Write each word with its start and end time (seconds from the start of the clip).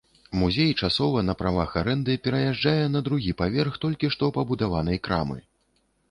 Музей 0.41 0.71
часова, 0.85 1.19
на 1.25 1.33
правах 1.41 1.75
арэнды, 1.81 2.15
пераязджае 2.27 2.85
на 2.93 3.01
другі 3.09 3.35
паверх 3.41 3.77
толькі 3.83 4.09
што 4.15 4.31
пабудаванай 4.39 4.97
крамы. 5.09 5.39